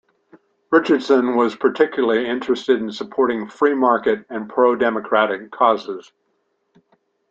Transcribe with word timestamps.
Richardson 0.71 1.35
was 1.35 1.55
particularly 1.55 2.27
interested 2.27 2.81
in 2.81 2.91
supporting 2.91 3.47
free-market 3.47 4.25
and 4.31 4.49
pro-democratic 4.49 5.51
causes. 5.51 6.11